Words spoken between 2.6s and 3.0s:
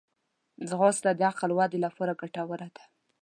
ده